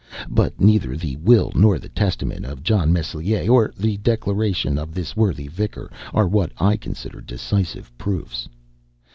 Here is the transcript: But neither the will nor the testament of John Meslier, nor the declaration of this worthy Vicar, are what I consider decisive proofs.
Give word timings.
But 0.31 0.59
neither 0.59 0.97
the 0.97 1.15
will 1.17 1.51
nor 1.53 1.77
the 1.77 1.87
testament 1.89 2.43
of 2.43 2.63
John 2.63 2.91
Meslier, 2.91 3.45
nor 3.45 3.71
the 3.77 3.97
declaration 3.97 4.79
of 4.79 4.95
this 4.95 5.15
worthy 5.15 5.47
Vicar, 5.47 5.91
are 6.11 6.27
what 6.27 6.51
I 6.57 6.75
consider 6.75 7.21
decisive 7.21 7.95
proofs. 7.99 8.49